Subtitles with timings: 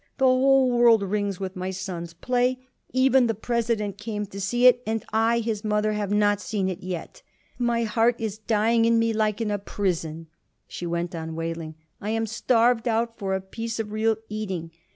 [0.17, 2.57] The whole world rings with my son's play.
[2.91, 6.81] Even the President came to see it, and I, his mother, have not seen it
[6.81, 7.21] yet.
[7.59, 10.25] My heart is dying in me like in a prison,"
[10.67, 11.75] she went on wailing.
[12.01, 14.71] "I am starved out for a piece of real eating.